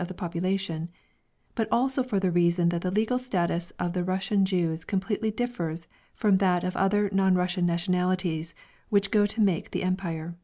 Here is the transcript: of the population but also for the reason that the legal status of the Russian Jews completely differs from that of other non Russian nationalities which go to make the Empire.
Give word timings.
of 0.00 0.08
the 0.08 0.12
population 0.14 0.88
but 1.54 1.68
also 1.70 2.02
for 2.02 2.18
the 2.18 2.32
reason 2.32 2.70
that 2.70 2.80
the 2.80 2.90
legal 2.90 3.16
status 3.16 3.70
of 3.78 3.92
the 3.92 4.02
Russian 4.02 4.44
Jews 4.44 4.84
completely 4.84 5.30
differs 5.30 5.86
from 6.16 6.38
that 6.38 6.64
of 6.64 6.76
other 6.76 7.08
non 7.12 7.36
Russian 7.36 7.64
nationalities 7.64 8.56
which 8.88 9.12
go 9.12 9.24
to 9.24 9.40
make 9.40 9.70
the 9.70 9.84
Empire. 9.84 10.34